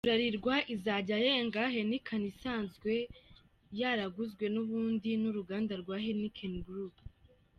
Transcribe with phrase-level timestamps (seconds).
[0.07, 2.91] Bralirwa izajya yenga Heineken isanzwe
[3.79, 6.95] yaraguzwe n’ubundi n’uruganda rwa Heinken Group.